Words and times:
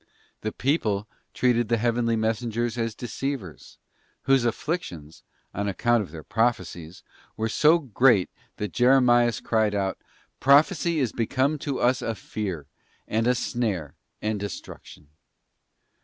The 0.41 0.51
people 0.51 1.07
treated 1.31 1.69
the 1.69 1.77
heavenly 1.77 2.15
messengers 2.15 2.75
as 2.75 2.95
deceivers, 2.95 3.77
whose 4.23 4.45
afflictions, 4.45 5.21
on 5.53 5.67
account 5.69 6.01
of 6.01 6.09
their 6.09 6.23
prophecies, 6.23 7.03
were 7.37 7.47
so 7.47 7.77
great 7.77 8.31
that 8.57 8.73
Jeremias 8.73 9.39
cried 9.41 9.75
out: 9.75 9.99
'Prophecy 10.39 10.97
is 10.99 11.11
become 11.11 11.59
to 11.59 11.79
us 11.79 12.01
a 12.01 12.15
fear, 12.15 12.65
and 13.07 13.27
a 13.27 13.35
snare 13.35 13.93
and 14.23 14.39
destruction. 14.39 15.09